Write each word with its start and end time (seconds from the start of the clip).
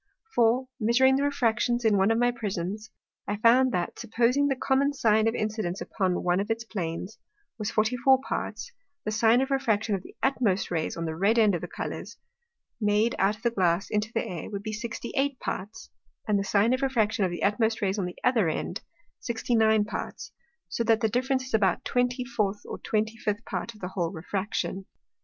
For, 0.33 0.67
measuring 0.79 1.17
the 1.17 1.23
Refractions 1.23 1.85
in 1.85 1.95
one 1.95 2.09
of 2.09 2.17
my 2.17 2.31
Prisms, 2.31 2.89
I 3.27 3.37
found, 3.37 3.71
that, 3.71 3.99
supposing 3.99 4.47
the 4.47 4.55
common 4.55 4.93
Sine 4.93 5.27
of 5.27 5.35
Incidence 5.35 5.79
upon 5.79 6.23
one 6.23 6.39
of 6.39 6.49
its 6.49 6.63
plains, 6.63 7.19
was 7.59 7.69
forty 7.69 7.95
four 7.97 8.19
Parts, 8.27 8.71
the 9.05 9.11
Sine 9.11 9.41
of 9.41 9.51
Refraction 9.51 9.93
of 9.93 10.01
the 10.01 10.15
utmost 10.23 10.71
Rays 10.71 10.97
on 10.97 11.05
the 11.05 11.15
red 11.15 11.37
end 11.37 11.53
of 11.53 11.61
the 11.61 11.67
Colours, 11.67 12.17
made 12.81 13.13
out 13.19 13.35
of 13.35 13.43
the 13.43 13.51
Glass 13.51 13.91
into 13.91 14.11
the 14.11 14.25
Air, 14.25 14.49
would 14.49 14.63
be 14.63 14.73
sixty 14.73 15.11
eight 15.15 15.39
parts, 15.39 15.91
and 16.27 16.39
the 16.39 16.43
Sine 16.43 16.73
of 16.73 16.81
Refraction 16.81 17.23
of 17.23 17.29
the 17.29 17.43
utmost 17.43 17.79
Rays 17.79 17.99
on 17.99 18.05
the 18.07 18.17
other 18.23 18.49
end, 18.49 18.81
sixty 19.19 19.53
nine 19.53 19.85
parts; 19.85 20.31
so 20.67 20.83
that 20.83 21.01
the 21.01 21.09
difference 21.09 21.45
is 21.45 21.53
about 21.53 21.77
a 21.81 21.81
twenty 21.83 22.25
fourth 22.25 22.63
or 22.65 22.79
twenty 22.79 23.17
fifth 23.17 23.45
part 23.45 23.75
of 23.75 23.81
the 23.81 23.89
whole 23.89 24.11
Refraction. 24.11 24.87